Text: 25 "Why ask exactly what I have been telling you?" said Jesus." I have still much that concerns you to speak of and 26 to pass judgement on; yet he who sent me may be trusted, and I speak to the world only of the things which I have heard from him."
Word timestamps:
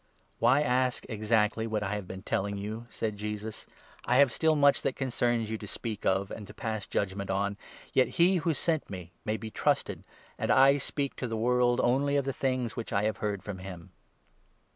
25 0.39 0.41
"Why 0.41 0.61
ask 0.63 1.05
exactly 1.09 1.67
what 1.67 1.83
I 1.83 1.93
have 1.93 2.07
been 2.07 2.23
telling 2.23 2.57
you?" 2.57 2.87
said 2.89 3.17
Jesus." 3.17 3.67
I 4.05 4.15
have 4.15 4.31
still 4.31 4.55
much 4.55 4.81
that 4.81 4.95
concerns 4.95 5.51
you 5.51 5.59
to 5.59 5.67
speak 5.67 6.07
of 6.07 6.31
and 6.31 6.47
26 6.47 6.47
to 6.47 6.53
pass 6.55 6.85
judgement 6.87 7.29
on; 7.29 7.55
yet 7.93 8.07
he 8.07 8.37
who 8.37 8.55
sent 8.55 8.89
me 8.89 9.11
may 9.25 9.37
be 9.37 9.51
trusted, 9.51 10.03
and 10.39 10.49
I 10.49 10.77
speak 10.77 11.15
to 11.17 11.27
the 11.27 11.37
world 11.37 11.79
only 11.83 12.15
of 12.15 12.25
the 12.25 12.33
things 12.33 12.75
which 12.75 12.91
I 12.91 13.03
have 13.03 13.17
heard 13.17 13.43
from 13.43 13.59
him." 13.59 13.91